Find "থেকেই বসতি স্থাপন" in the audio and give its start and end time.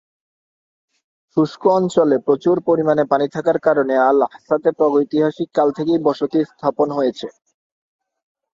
5.77-6.87